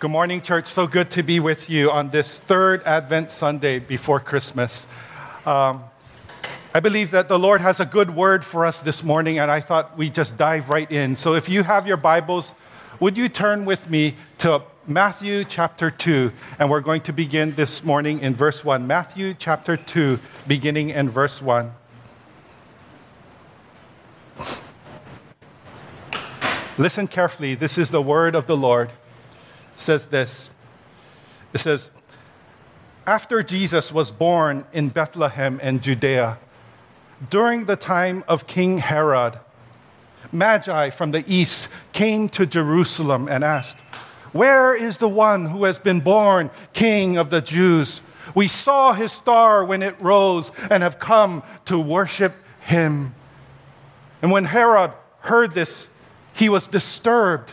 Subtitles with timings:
[0.00, 0.64] Good morning, church.
[0.64, 4.86] So good to be with you on this third Advent Sunday before Christmas.
[5.44, 5.84] Um,
[6.72, 9.60] I believe that the Lord has a good word for us this morning, and I
[9.60, 11.16] thought we'd just dive right in.
[11.16, 12.52] So if you have your Bibles,
[12.98, 16.32] would you turn with me to Matthew chapter 2?
[16.58, 18.86] And we're going to begin this morning in verse 1.
[18.86, 21.74] Matthew chapter 2, beginning in verse 1.
[26.78, 27.54] Listen carefully.
[27.54, 28.92] This is the word of the Lord
[29.80, 30.50] says this
[31.52, 31.90] it says,
[33.06, 36.38] After Jesus was born in Bethlehem in Judea,
[37.28, 39.38] during the time of King Herod,
[40.32, 43.78] Magi from the east came to Jerusalem and asked,
[44.32, 48.00] Where is the one who has been born King of the Jews?
[48.34, 53.14] We saw his star when it rose and have come to worship him.
[54.22, 55.88] And when Herod heard this,
[56.32, 57.52] he was disturbed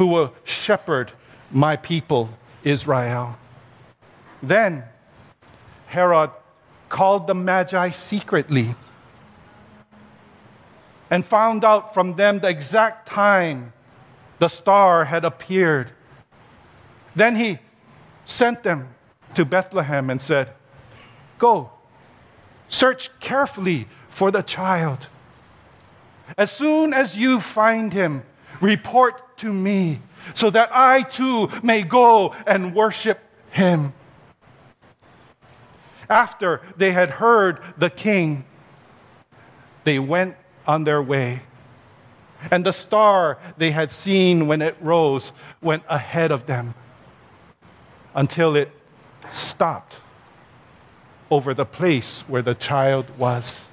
[0.00, 1.12] who will shepherd
[1.50, 2.30] my people,
[2.64, 3.36] Israel.
[4.42, 4.84] Then
[5.88, 6.30] Herod
[6.88, 8.74] called the Magi secretly
[11.10, 13.74] and found out from them the exact time
[14.38, 15.90] the star had appeared.
[17.14, 17.58] Then he
[18.24, 18.94] sent them
[19.34, 20.48] to Bethlehem and said,
[21.38, 21.72] Go,
[22.70, 25.08] search carefully for the child.
[26.38, 28.22] As soon as you find him,
[28.62, 30.00] report to me,
[30.34, 33.18] so that I too may go and worship
[33.50, 33.92] him.
[36.08, 38.44] After they had heard the king,
[39.84, 41.42] they went on their way.
[42.50, 46.74] And the star they had seen when it rose went ahead of them
[48.14, 48.70] until it
[49.30, 50.00] stopped
[51.30, 53.66] over the place where the child was.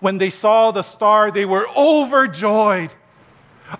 [0.00, 2.90] When they saw the star, they were overjoyed.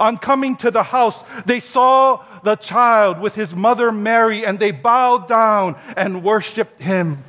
[0.00, 4.70] On coming to the house, they saw the child with his mother Mary, and they
[4.70, 7.24] bowed down and worshiped him.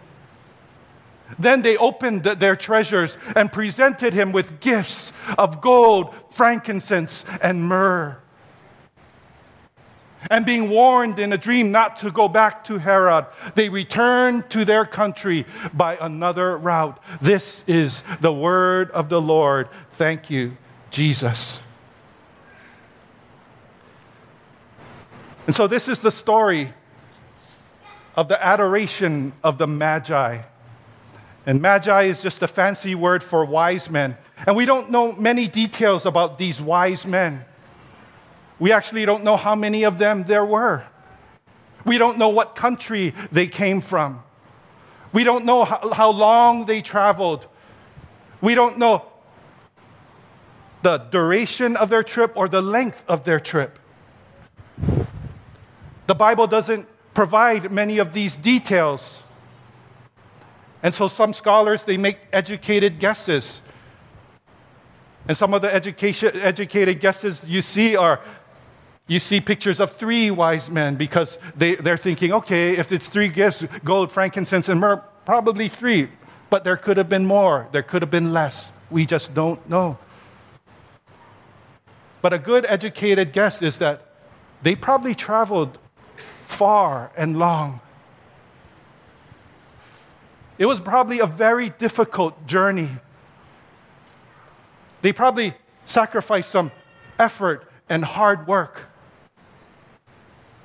[1.40, 8.18] Then they opened their treasures and presented him with gifts of gold, frankincense, and myrrh.
[10.30, 14.66] And being warned in a dream not to go back to Herod, they returned to
[14.66, 17.00] their country by another route.
[17.22, 19.70] This is the word of the Lord.
[19.92, 20.58] Thank you,
[20.90, 21.62] Jesus.
[25.46, 26.74] And so, this is the story
[28.16, 30.42] of the adoration of the Magi.
[31.46, 34.18] And Magi is just a fancy word for wise men.
[34.48, 37.46] And we don't know many details about these wise men.
[38.58, 40.84] We actually don't know how many of them there were.
[41.86, 44.24] We don't know what country they came from.
[45.14, 47.48] We don't know how, how long they traveled.
[48.42, 49.06] We don't know
[50.82, 53.78] the duration of their trip or the length of their trip.
[56.08, 59.24] The Bible doesn't provide many of these details.
[60.84, 63.62] And so some scholars they make educated guesses.
[65.28, 68.22] And some of the education, educated guesses you see are
[69.08, 73.28] you see pictures of three wise men because they, they're thinking, okay, if it's three
[73.28, 76.10] gifts gold, frankincense, and myrrh, probably three.
[76.50, 78.72] But there could have been more, there could have been less.
[78.90, 79.98] We just don't know.
[82.22, 84.14] But a good educated guess is that
[84.64, 85.78] they probably traveled
[86.48, 87.80] far and long.
[90.58, 92.90] It was probably a very difficult journey.
[95.02, 95.54] They probably
[95.86, 96.72] sacrificed some
[97.20, 98.84] effort and hard work.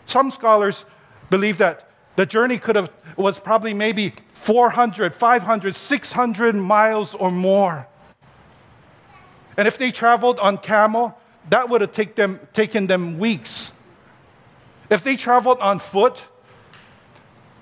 [0.06, 0.84] Some scholars
[1.28, 7.87] believe that the journey could have was probably maybe 400, 500, 600 miles or more.
[9.56, 11.19] And if they traveled on camel,
[11.50, 13.72] that would have take them, taken them weeks.
[14.90, 16.25] If they traveled on foot,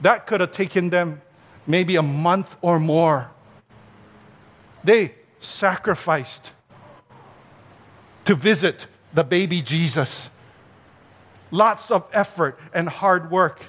[0.00, 1.20] that could have taken them
[1.66, 3.30] maybe a month or more.
[4.82, 6.52] They sacrificed
[8.24, 10.30] to visit the baby Jesus.
[11.50, 13.62] Lots of effort and hard work.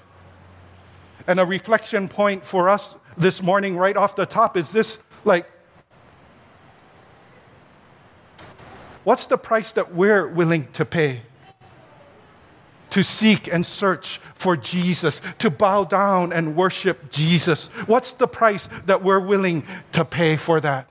[1.28, 5.50] And a reflection point for us this morning, right off the top, is this like,
[9.04, 11.22] what's the price that we're willing to pay?
[12.92, 17.68] To seek and search for Jesus, to bow down and worship Jesus?
[17.86, 19.64] What's the price that we're willing
[19.94, 20.88] to pay for that?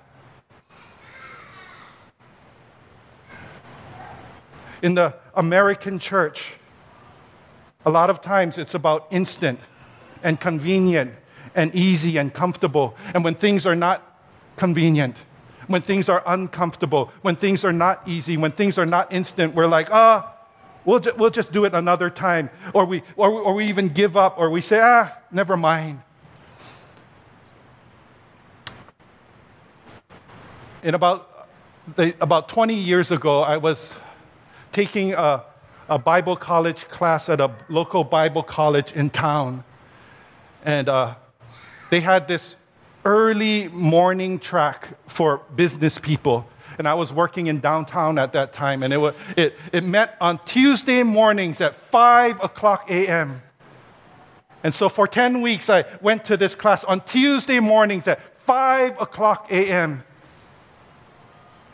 [4.81, 6.53] In the American church,
[7.85, 9.59] a lot of times it's about instant
[10.23, 11.13] and convenient
[11.55, 12.97] and easy and comfortable.
[13.15, 14.21] And when things are not
[14.57, 15.17] convenient,
[15.67, 19.67] when things are uncomfortable, when things are not easy, when things are not instant, we're
[19.67, 20.38] like, ah, oh,
[20.89, 22.49] we'll, ju- we'll just do it another time.
[22.73, 26.01] Or we, or, or we even give up, or we say, ah, never mind.
[30.83, 31.49] In about,
[31.97, 33.93] the, about 20 years ago, I was
[34.73, 35.45] taking a,
[35.91, 39.65] a Bible college class at a local Bible college in town.
[40.65, 41.17] And uh,
[41.91, 42.57] they had this
[43.05, 46.49] early morning track for business people.
[46.79, 50.17] And I was working in downtown at that time, and it, was, it, it met
[50.21, 53.43] on Tuesday mornings at 5 o'clock a.m.
[54.63, 59.01] And so for 10 weeks, I went to this class on Tuesday mornings at 5
[59.01, 60.05] o'clock a.m.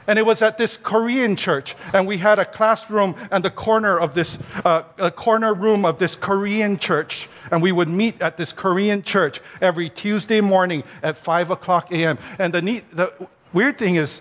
[0.07, 3.99] And it was at this Korean church, and we had a classroom and the corner
[3.99, 7.29] of this, uh, a corner room of this Korean church.
[7.51, 12.19] And we would meet at this Korean church every Tuesday morning at 5 o'clock a.m.
[12.39, 13.13] And the, neat, the
[13.53, 14.21] weird thing is,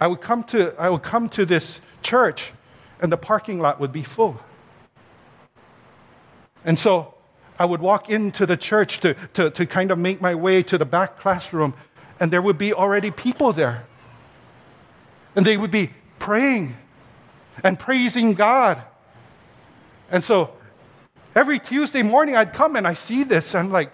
[0.00, 2.52] I would, come to, I would come to this church,
[3.00, 4.40] and the parking lot would be full.
[6.64, 7.14] And so
[7.58, 10.78] I would walk into the church to, to, to kind of make my way to
[10.78, 11.74] the back classroom,
[12.18, 13.86] and there would be already people there.
[15.36, 16.76] And they would be praying
[17.62, 18.82] and praising God.
[20.10, 20.54] And so
[21.34, 23.54] every Tuesday morning I'd come and I see this.
[23.54, 23.92] I'm like,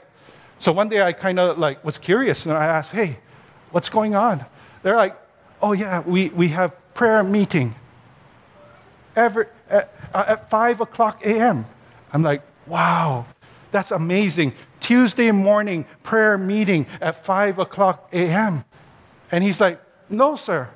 [0.58, 3.18] so one day I kind of like was curious and I asked, hey,
[3.70, 4.44] what's going on?
[4.82, 5.16] They're like,
[5.62, 7.74] oh yeah, we, we have prayer meeting
[9.16, 11.66] every, at, uh, at 5 o'clock a.m.
[12.12, 13.26] I'm like, wow,
[13.70, 14.52] that's amazing.
[14.80, 18.64] Tuesday morning prayer meeting at 5 o'clock a.m.
[19.30, 20.68] And he's like, no, sir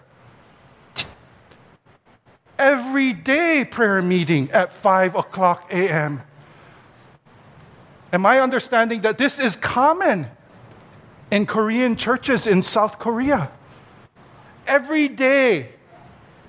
[2.59, 6.23] everyday prayer meeting at 5 o'clock a.m.
[8.13, 10.29] Am I understanding that this is common
[11.31, 13.51] in Korean churches in South Korea?
[14.67, 15.71] Every day,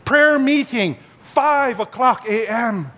[0.04, 2.92] prayer meeting, 5 o'clock a.m.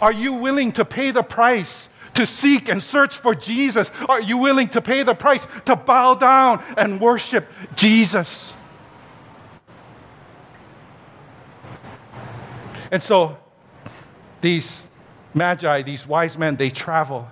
[0.00, 3.90] Are you willing to pay the price to seek and search for Jesus?
[4.08, 8.56] Are you willing to pay the price to bow down and worship Jesus?
[12.90, 13.38] And so
[14.40, 14.82] these
[15.34, 17.28] magi, these wise men, they travel.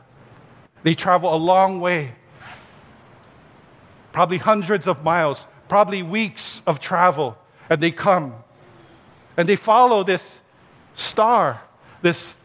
[0.82, 2.12] They travel a long way,
[4.12, 7.36] probably hundreds of miles, probably weeks of travel,
[7.68, 8.34] and they come.
[9.36, 10.40] And they follow this
[10.94, 11.62] star,
[12.02, 12.36] this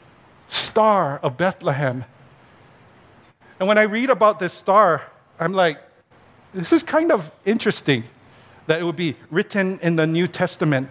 [0.48, 2.06] star of Bethlehem.
[3.60, 5.04] And when I read about this star,
[5.40, 5.80] I'm like,
[6.54, 8.04] this is kind of interesting
[8.68, 10.90] that it would be written in the New Testament.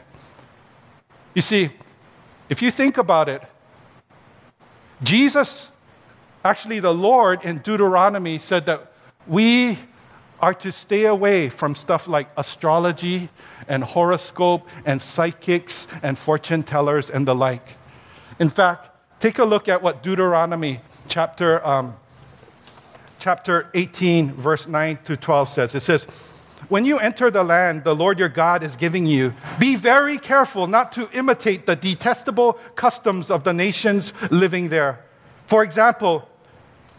[1.35, 1.71] You see,
[2.49, 3.43] if you think about it,
[5.03, 5.71] Jesus,
[6.45, 8.93] actually, the Lord in Deuteronomy said that
[9.27, 9.79] we
[10.41, 13.29] are to stay away from stuff like astrology
[13.67, 17.77] and horoscope and psychics and fortune tellers and the like.
[18.39, 18.89] In fact,
[19.21, 21.97] take a look at what Deuteronomy chapter, um,
[23.19, 25.75] chapter 18, verse 9 to 12 says.
[25.75, 26.07] It says,
[26.69, 30.67] when you enter the land the Lord your God is giving you, be very careful
[30.67, 35.05] not to imitate the detestable customs of the nations living there.
[35.47, 36.29] For example,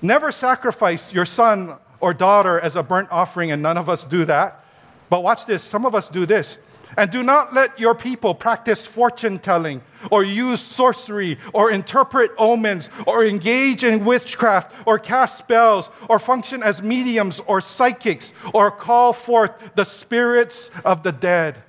[0.01, 4.25] never sacrifice your son or daughter as a burnt offering, and none of us do
[4.25, 4.63] that.
[5.09, 6.57] But watch this some of us do this.
[6.97, 12.89] And do not let your people practice fortune telling, or use sorcery, or interpret omens,
[13.05, 19.13] or engage in witchcraft, or cast spells, or function as mediums or psychics, or call
[19.13, 21.61] forth the spirits of the dead.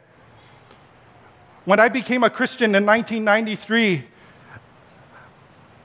[1.67, 4.07] When I became a Christian in 1993,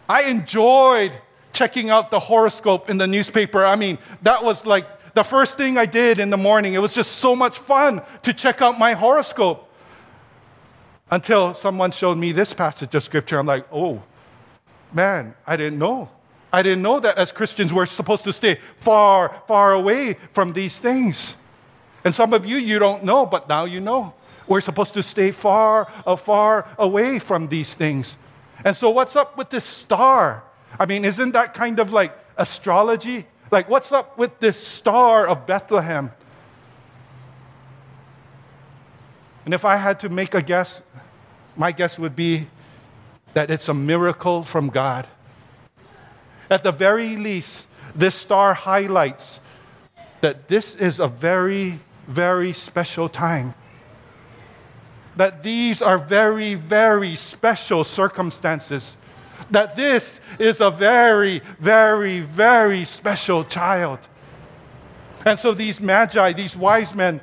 [0.07, 1.11] I enjoyed
[1.55, 3.65] checking out the horoscope in the newspaper.
[3.65, 6.73] I mean, that was like the first thing I did in the morning.
[6.73, 9.61] It was just so much fun to check out my horoscope.
[11.09, 13.37] Until someone showed me this passage of scripture.
[13.37, 14.01] I'm like, oh,
[14.91, 16.09] man, I didn't know.
[16.51, 20.79] I didn't know that as Christians we're supposed to stay far, far away from these
[20.79, 21.35] things.
[22.03, 24.13] And some of you, you don't know, but now you know.
[24.47, 28.17] We're supposed to stay far, uh, far away from these things.
[28.63, 30.43] And so, what's up with this star?
[30.79, 33.25] I mean, isn't that kind of like astrology?
[33.51, 36.11] Like, what's up with this star of Bethlehem?
[39.45, 40.81] And if I had to make a guess,
[41.55, 42.47] my guess would be
[43.33, 45.07] that it's a miracle from God.
[46.49, 49.39] At the very least, this star highlights
[50.21, 53.53] that this is a very, very special time.
[55.15, 58.97] That these are very, very special circumstances.
[59.51, 63.99] That this is a very, very, very special child.
[65.25, 67.21] And so these magi, these wise men,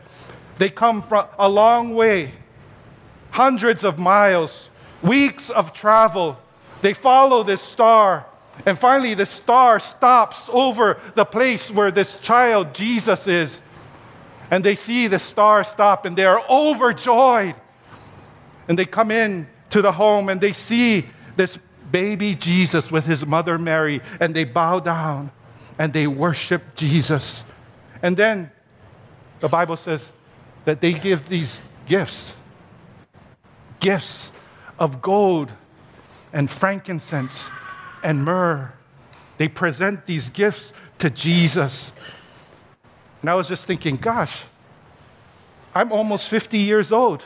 [0.58, 2.32] they come from a long way,
[3.30, 4.70] hundreds of miles,
[5.02, 6.38] weeks of travel.
[6.80, 8.26] They follow this star
[8.66, 13.62] and finally, the star stops over the place where this child, Jesus, is.
[14.50, 17.54] And they see the star stop and they are overjoyed.
[18.68, 21.58] And they come in to the home and they see this
[21.92, 25.30] baby Jesus with his mother Mary and they bow down
[25.78, 27.44] and they worship Jesus.
[28.02, 28.50] And then
[29.40, 30.10] the Bible says
[30.64, 32.34] that they give these gifts
[33.82, 34.30] gifts
[34.78, 35.50] of gold
[36.32, 37.50] and frankincense
[38.02, 38.72] and myrrh.
[39.38, 41.92] They present these gifts to Jesus.
[43.20, 44.44] And I was just thinking, gosh,
[45.74, 47.24] I'm almost 50 years old,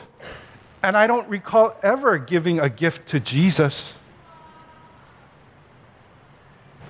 [0.81, 3.93] and I don't recall ever giving a gift to Jesus.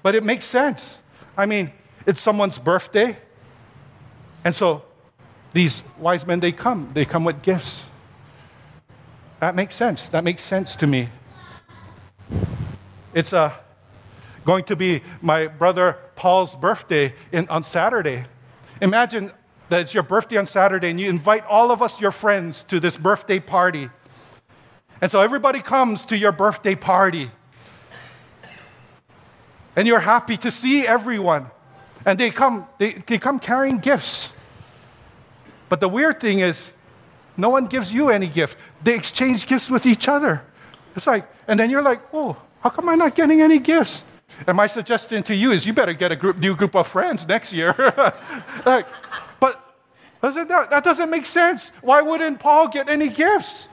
[0.07, 0.97] But it makes sense.
[1.35, 1.69] I mean,
[2.05, 3.17] it's someone's birthday.
[4.45, 4.83] And so
[5.51, 6.91] these wise men, they come.
[6.93, 7.83] They come with gifts.
[9.41, 10.07] That makes sense.
[10.07, 11.09] That makes sense to me.
[13.13, 13.59] It's a
[14.45, 18.27] going to be my brother Paul's birthday in, on Saturday.
[18.79, 19.33] Imagine
[19.67, 22.79] that it's your birthday on Saturday and you invite all of us, your friends, to
[22.79, 23.89] this birthday party.
[25.01, 27.29] And so everybody comes to your birthday party.
[29.77, 31.51] And you're happy to see everyone.
[32.03, 34.33] And they come, they, they come carrying gifts.
[35.69, 36.71] But the weird thing is,
[37.37, 38.57] no one gives you any gift.
[38.83, 40.41] They exchange gifts with each other.
[40.95, 44.03] It's like, and then you're like, oh, how come I'm not getting any gifts?
[44.47, 47.27] And my suggestion to you is you better get a group, new group of friends
[47.27, 47.75] next year.
[48.65, 48.87] like,
[49.39, 49.63] but
[50.21, 51.69] that, that doesn't make sense.
[51.81, 53.67] Why wouldn't Paul get any gifts?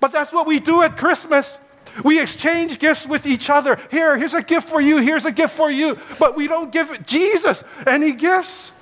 [0.00, 1.60] But that's what we do at Christmas.
[2.04, 3.78] We exchange gifts with each other.
[3.90, 5.98] Here, here's a gift for you, here's a gift for you.
[6.18, 8.72] But we don't give Jesus any gifts.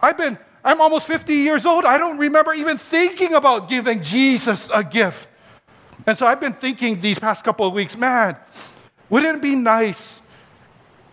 [0.00, 1.84] I've been, I'm almost 50 years old.
[1.84, 5.28] I don't remember even thinking about giving Jesus a gift.
[6.06, 8.36] And so I've been thinking these past couple of weeks, man,
[9.08, 10.20] wouldn't it be nice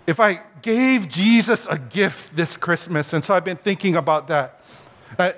[0.05, 3.13] if I gave Jesus a gift this Christmas?
[3.13, 4.61] And so I've been thinking about that.
[5.17, 5.35] I,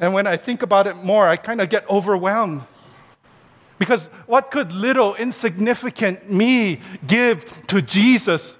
[0.00, 2.62] and when I think about it more, I kind of get overwhelmed.
[3.82, 8.56] Because what could little, insignificant me give to Jesus?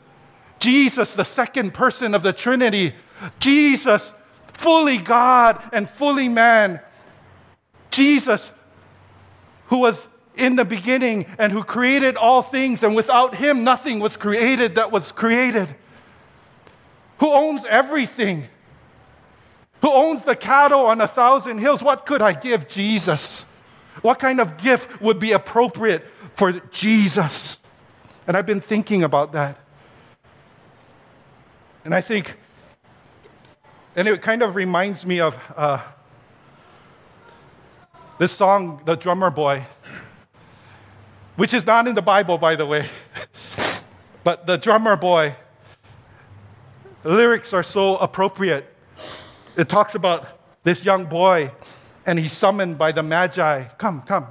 [0.58, 2.92] Jesus, the second person of the Trinity.
[3.38, 4.12] Jesus,
[4.52, 6.80] fully God and fully man.
[7.92, 8.50] Jesus,
[9.66, 14.16] who was in the beginning and who created all things, and without him, nothing was
[14.16, 15.68] created that was created.
[17.18, 18.48] Who owns everything?
[19.82, 21.80] Who owns the cattle on a thousand hills?
[21.80, 23.46] What could I give Jesus?
[24.00, 27.58] What kind of gift would be appropriate for Jesus?
[28.26, 29.58] And I've been thinking about that.
[31.84, 32.36] And I think,
[33.94, 35.80] and it kind of reminds me of uh,
[38.18, 39.66] this song, The Drummer Boy
[41.36, 42.88] which is not in the Bible, by the way.
[44.24, 45.34] but the drummer boy,
[47.04, 48.66] lyrics are so appropriate.
[49.56, 50.26] It talks about
[50.62, 51.50] this young boy,
[52.06, 53.64] and he's summoned by the Magi.
[53.78, 54.26] Come, come.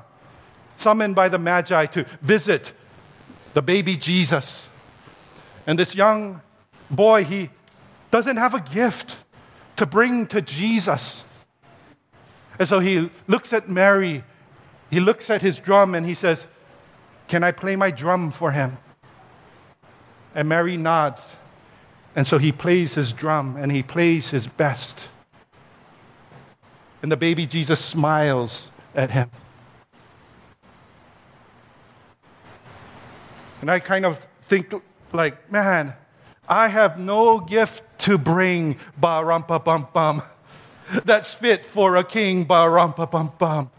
[0.77, 2.73] Summoned by the Magi to visit
[3.53, 4.67] the baby Jesus.
[5.67, 6.41] And this young
[6.89, 7.49] boy, he
[8.09, 9.17] doesn't have a gift
[9.77, 11.23] to bring to Jesus.
[12.59, 14.23] And so he looks at Mary,
[14.89, 16.47] he looks at his drum, and he says,
[17.27, 18.77] can I play my drum for him?
[20.35, 21.37] And Mary nods.
[22.13, 25.07] And so he plays his drum and he plays his best.
[27.01, 29.29] And the baby Jesus smiles at him.
[33.62, 34.74] And I kind of think,
[35.13, 35.93] like, man,
[36.48, 40.24] I have no gift to bring, ba rum pa bum bum,
[41.05, 43.72] that's fit for a king, ba rum pa bum bum.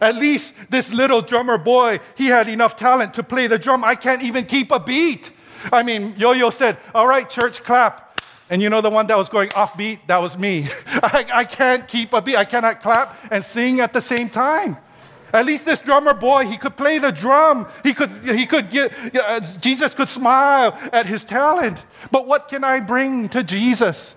[0.00, 3.82] At least this little drummer boy, he had enough talent to play the drum.
[3.82, 5.32] I can't even keep a beat.
[5.72, 8.07] I mean, Yo Yo said, All right, church, clap.
[8.50, 10.06] And you know the one that was going off beat?
[10.06, 10.68] That was me.
[10.86, 12.36] I, I can't keep a beat.
[12.36, 14.78] I cannot clap and sing at the same time.
[15.32, 17.68] At least this drummer boy, he could play the drum.
[17.82, 21.78] He could, he could get, uh, Jesus could smile at his talent.
[22.10, 24.14] But what can I bring to Jesus?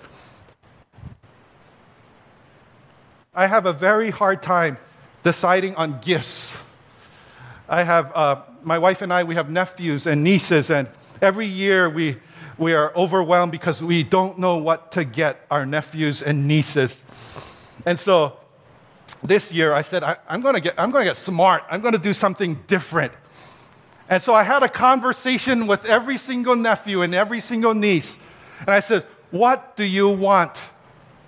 [3.34, 4.78] I have a very hard time
[5.24, 6.56] deciding on gifts.
[7.68, 10.88] I have uh, my wife and I, we have nephews and nieces, and
[11.22, 12.18] every year we,
[12.58, 17.04] we are overwhelmed because we don't know what to get our nephews and nieces.
[17.86, 18.38] And so
[19.24, 21.64] this year I said, I, am going to get, I'm going to get smart.
[21.70, 23.14] I'm going to do something different.
[24.10, 28.18] And so I had a conversation with every single nephew and every single niece.
[28.60, 30.58] And I said, What do you want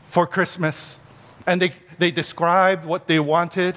[0.08, 1.00] for Christmas?
[1.48, 3.75] And they, they described what they wanted.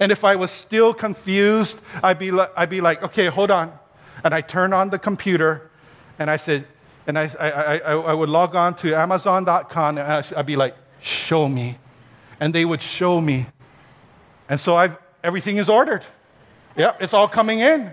[0.00, 3.72] And if I was still confused, I'd be, like, I'd be like, Okay, hold on.
[4.24, 5.70] And I turn on the computer
[6.18, 6.66] and I said,
[7.08, 11.48] and I, I, I, I would log on to Amazon.com and I'd be like, Show
[11.48, 11.78] me.
[12.38, 13.46] And they would show me.
[14.48, 16.04] And so I've, everything is ordered.
[16.76, 17.90] Yep, it's all coming in.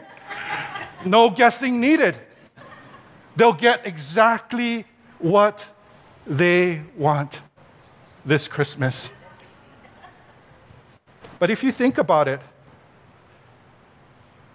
[1.06, 2.16] No guessing needed.
[3.36, 4.86] They'll get exactly
[5.20, 5.66] what
[6.28, 7.42] they want
[8.26, 9.12] this Christmas.
[11.40, 12.42] But if you think about it,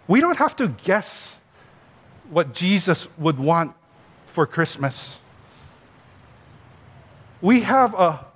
[0.06, 1.38] we don't have to guess
[2.30, 3.74] what Jesus would want
[4.30, 5.18] for Christmas.
[7.42, 8.26] We have a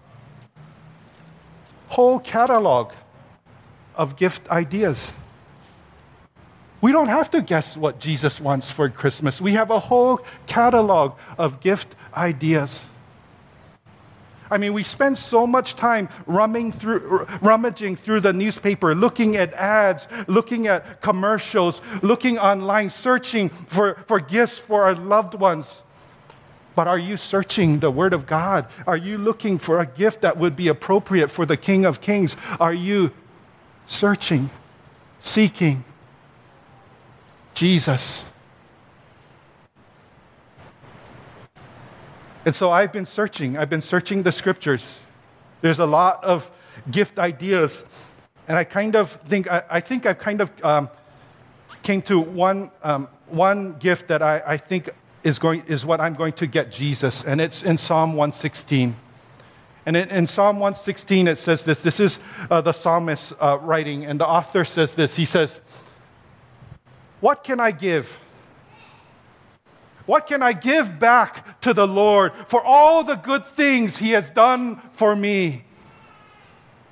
[1.88, 2.92] whole catalog
[3.94, 5.12] of gift ideas.
[6.80, 9.40] We don't have to guess what Jesus wants for Christmas.
[9.40, 12.84] We have a whole catalog of gift ideas.
[14.50, 16.08] I mean, we spend so much time
[16.72, 24.02] through, rummaging through the newspaper, looking at ads, looking at commercials, looking online, searching for,
[24.06, 25.82] for gifts for our loved ones.
[26.74, 28.66] But are you searching the Word of God?
[28.86, 32.36] Are you looking for a gift that would be appropriate for the King of Kings?
[32.58, 33.12] Are you
[33.86, 34.50] searching,
[35.20, 35.84] seeking,
[37.54, 38.26] Jesus.
[42.44, 43.56] And so I've been searching.
[43.56, 44.98] I've been searching the scriptures.
[45.60, 46.50] There's a lot of
[46.90, 47.84] gift ideas.
[48.48, 50.90] And I kind of think, I, I think I've kind of um,
[51.82, 54.90] came to one, um, one gift that I, I think
[55.22, 57.24] is, going, is what I'm going to get Jesus.
[57.24, 58.94] And it's in Psalm 116.
[59.86, 61.82] And in, in Psalm 116, it says this.
[61.82, 62.18] This is
[62.50, 64.04] uh, the psalmist uh, writing.
[64.04, 65.16] And the author says this.
[65.16, 65.60] He says,
[67.20, 68.20] what can I give?
[70.06, 74.30] What can I give back to the Lord for all the good things He has
[74.30, 75.64] done for me?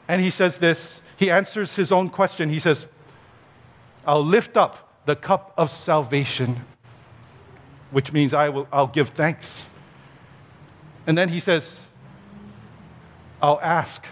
[0.09, 1.01] And he says this.
[1.17, 2.49] He answers his own question.
[2.49, 2.87] He says,
[4.07, 6.65] I'll lift up the cup of salvation,
[7.91, 9.67] which means I will, I'll give thanks.
[11.07, 11.81] And then he says,
[13.41, 14.05] I'll ask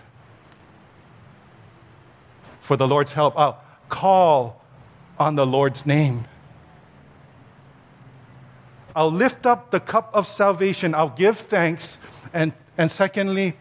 [2.61, 3.39] for the Lord's help.
[3.39, 4.63] I'll call
[5.19, 6.25] on the Lord's name.
[8.94, 10.94] I'll lift up the cup of salvation.
[10.94, 11.98] I'll give thanks.
[12.33, 13.57] And, and secondly,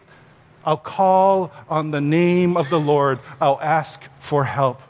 [0.64, 3.20] I'll call on the name of the Lord.
[3.40, 4.80] I'll ask for help.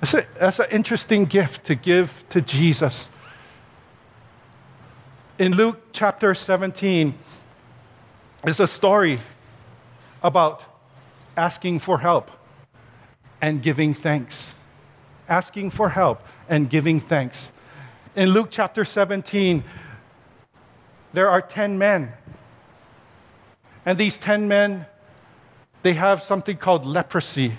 [0.00, 3.08] That's, a, that's an interesting gift to give to Jesus.
[5.38, 7.14] In Luke chapter 17,
[8.42, 9.20] there's a story
[10.22, 10.64] about
[11.36, 12.30] asking for help
[13.40, 14.56] and giving thanks
[15.32, 17.50] asking for help and giving thanks.
[18.14, 19.64] In Luke chapter 17,
[21.12, 22.12] there are 10 men.
[23.86, 24.86] And these 10 men,
[25.82, 27.54] they have something called leprosy.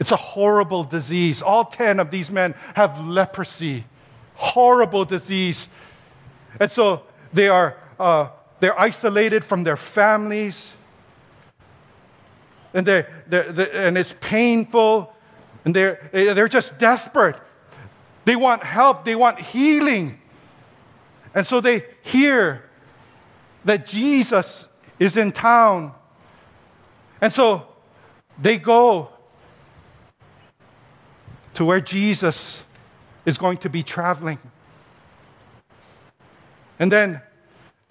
[0.00, 1.40] It's a horrible disease.
[1.40, 3.84] All 10 of these men have leprosy.
[4.34, 5.68] Horrible disease.
[6.60, 8.28] And so they are uh,
[8.60, 10.72] they're isolated from their families.
[12.74, 13.08] And, they're,
[13.72, 15.12] and it's painful.
[15.64, 17.36] And they're, they're just desperate.
[18.28, 20.20] They want help, they want healing.
[21.34, 22.62] And so they hear
[23.64, 25.94] that Jesus is in town.
[27.22, 27.66] And so
[28.38, 29.08] they go
[31.54, 32.64] to where Jesus
[33.24, 34.38] is going to be traveling.
[36.78, 37.22] And then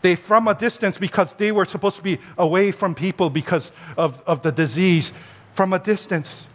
[0.04, 4.22] they, from a distance, because they were supposed to be away from people because of,
[4.28, 5.14] of the disease,
[5.56, 6.46] from a distance,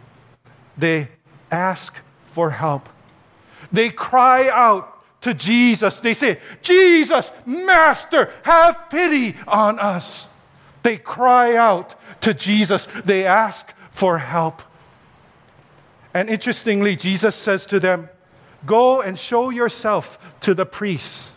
[0.77, 1.09] they
[1.51, 1.93] ask
[2.31, 2.87] for help.
[3.73, 5.99] They cry out to Jesus.
[5.99, 10.27] They say, Jesus, Master, have pity on us.
[10.83, 12.87] They cry out to Jesus.
[13.03, 14.61] They ask for help.
[16.13, 18.09] And interestingly, Jesus says to them,
[18.65, 21.35] Go and show yourself to the priests.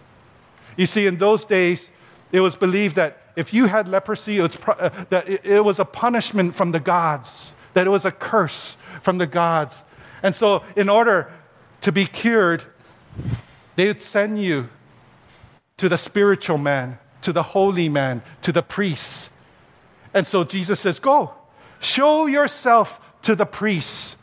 [0.77, 1.88] You see, in those days,
[2.31, 5.81] it was believed that if you had leprosy, it was, uh, that it, it was
[5.81, 9.83] a punishment from the gods, that it was a curse from the gods.
[10.22, 11.33] And so, in order
[11.87, 12.64] to be cured,
[13.77, 14.68] they would send you
[15.77, 19.31] to the spiritual man, to the holy man, to the priests.
[20.12, 21.33] And so Jesus says, Go,
[21.79, 24.16] show yourself to the priests.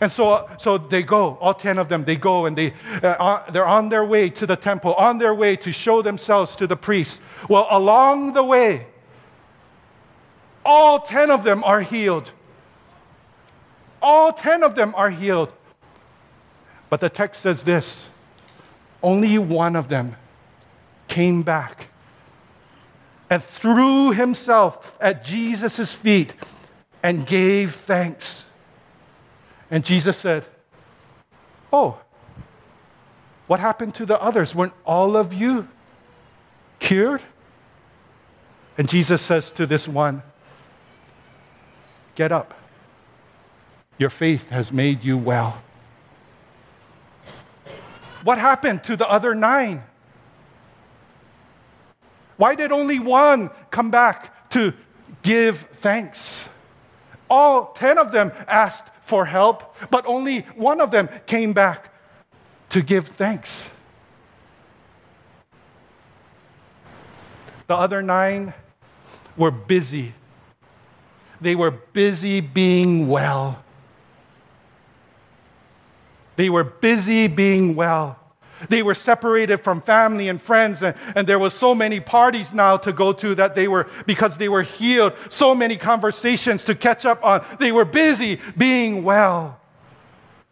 [0.00, 3.66] And so, so they go, all 10 of them, they go and they, uh, they're
[3.66, 7.20] on their way to the temple, on their way to show themselves to the priests.
[7.48, 8.86] Well, along the way,
[10.64, 12.30] all 10 of them are healed.
[14.00, 15.52] All 10 of them are healed.
[16.90, 18.10] But the text says this
[19.02, 20.16] only one of them
[21.08, 21.86] came back
[23.30, 26.34] and threw himself at Jesus' feet
[27.02, 28.46] and gave thanks.
[29.70, 30.44] And Jesus said,
[31.72, 31.98] Oh,
[33.46, 34.54] what happened to the others?
[34.54, 35.68] Weren't all of you
[36.80, 37.22] cured?
[38.76, 40.22] And Jesus says to this one,
[42.16, 42.54] Get up.
[43.98, 45.62] Your faith has made you well.
[48.22, 49.82] What happened to the other nine?
[52.36, 54.72] Why did only one come back to
[55.22, 56.48] give thanks?
[57.28, 61.92] All 10 of them asked for help, but only one of them came back
[62.70, 63.70] to give thanks.
[67.66, 68.54] The other nine
[69.36, 70.14] were busy.
[71.40, 73.62] They were busy being well.
[76.40, 78.18] They were busy being well.
[78.70, 82.78] They were separated from family and friends, and, and there was so many parties now
[82.78, 87.04] to go to that they were, because they were healed, so many conversations to catch
[87.04, 87.44] up on.
[87.58, 89.60] They were busy being well.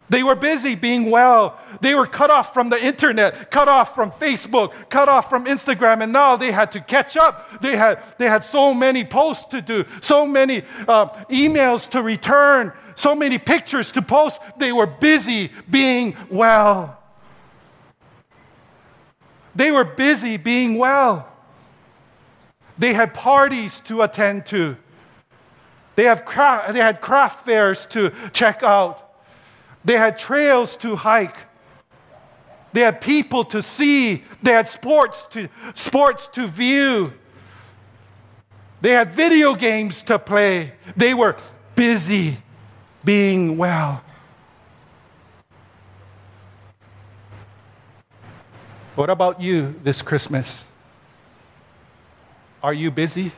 [0.09, 1.59] They were busy being well.
[1.81, 6.03] They were cut off from the internet, cut off from Facebook, cut off from Instagram,
[6.03, 7.61] and now they had to catch up.
[7.61, 12.73] They had, they had so many posts to do, so many uh, emails to return,
[12.99, 14.41] so many pictures to post.
[14.57, 17.01] They were busy being well.
[19.55, 21.25] They were busy being well.
[22.77, 24.75] They had parties to attend to.
[25.95, 29.09] They, have cra- they had craft fairs to check out.
[29.85, 31.37] They had trails to hike.
[32.73, 34.25] They had people to see.
[34.43, 37.13] They had sports to, sports to view.
[38.81, 40.73] They had video games to play.
[40.97, 41.37] They were
[41.75, 42.39] busy
[43.03, 44.03] being well.
[48.95, 50.65] What about you this Christmas?
[52.61, 53.31] Are you busy?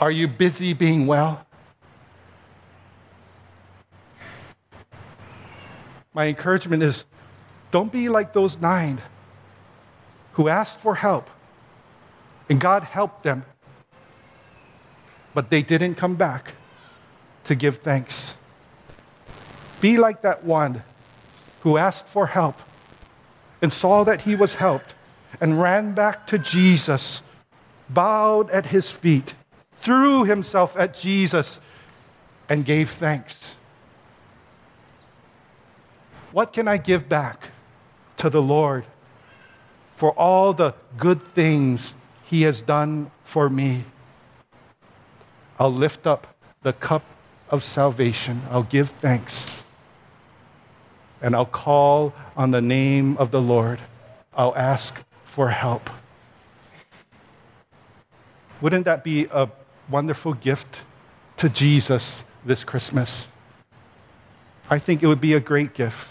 [0.00, 1.44] Are you busy being well?
[6.14, 7.04] My encouragement is
[7.70, 9.00] don't be like those nine
[10.34, 11.28] who asked for help
[12.48, 13.44] and God helped them,
[15.34, 16.54] but they didn't come back
[17.50, 18.36] to give thanks.
[19.80, 20.84] Be like that one
[21.62, 22.54] who asked for help
[23.60, 24.94] and saw that he was helped
[25.40, 27.22] and ran back to Jesus,
[27.88, 29.34] bowed at his feet,
[29.78, 31.58] threw himself at Jesus,
[32.48, 33.56] and gave thanks.
[36.30, 37.48] What can I give back
[38.18, 38.84] to the Lord
[39.96, 43.86] for all the good things he has done for me?
[45.58, 46.28] I'll lift up
[46.62, 47.02] the cup
[47.50, 48.42] of salvation.
[48.50, 49.60] I'll give thanks
[51.22, 53.80] and I'll call on the name of the Lord.
[54.34, 55.90] I'll ask for help.
[58.60, 59.48] Wouldn't that be a
[59.88, 60.78] wonderful gift
[61.38, 63.28] to Jesus this Christmas?
[64.68, 66.10] I think it would be a great gift.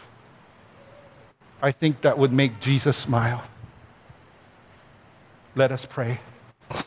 [1.61, 3.43] I think that would make Jesus smile.
[5.55, 6.19] Let us pray.